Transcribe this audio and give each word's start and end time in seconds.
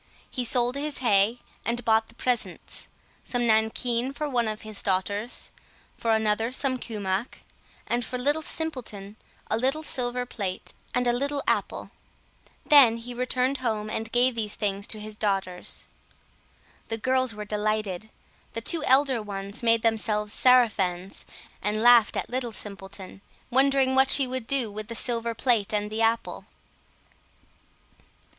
He 0.31 0.43
sold 0.43 0.73
his 0.73 0.97
hay, 0.97 1.37
and 1.63 1.85
bought 1.85 2.07
the 2.07 2.15
presents: 2.15 2.87
some 3.23 3.45
nankeen 3.45 4.11
for 4.13 4.27
one 4.27 4.47
of 4.47 4.61
his 4.61 4.81
daughters, 4.81 5.51
for 5.95 6.09
another 6.15 6.51
some 6.51 6.79
kumach, 6.79 7.41
and 7.85 8.03
for 8.03 8.17
Little 8.17 8.41
Simpleton 8.41 9.15
a 9.51 9.57
little 9.59 9.83
silver 9.83 10.25
plate 10.25 10.73
and 10.95 11.05
a 11.05 11.13
little 11.13 11.43
apple. 11.47 11.91
Then 12.65 12.97
he 12.97 13.13
returned 13.13 13.59
home 13.59 13.91
and 13.91 14.11
gave 14.11 14.33
these 14.33 14.55
things 14.55 14.87
to 14.87 14.99
his 14.99 15.15
daughters. 15.15 15.85
The 16.87 16.97
girls 16.97 17.35
were 17.35 17.45
delighted; 17.45 18.09
the 18.53 18.61
two 18.61 18.83
elder 18.85 19.21
ones 19.21 19.61
made 19.61 19.83
themselves 19.83 20.33
sarafans, 20.33 21.25
and 21.61 21.79
laughed 21.83 22.17
at 22.17 22.27
Little 22.31 22.53
Simpleton, 22.53 23.21
wondering 23.51 23.93
what 23.93 24.09
she 24.09 24.25
would 24.25 24.47
do 24.47 24.71
with 24.71 24.87
the 24.87 24.95
silver 24.95 25.35
plate 25.35 25.71
and 25.71 25.91
the 25.91 26.01
apple. 26.01 26.45